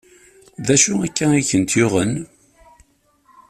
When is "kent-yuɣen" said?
1.49-2.11